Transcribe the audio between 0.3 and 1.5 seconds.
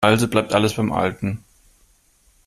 alles beim Alten.